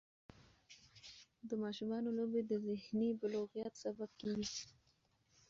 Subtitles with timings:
[1.47, 4.63] د ماشومانو لوبې د ذهني بلوغت سبب کېږي.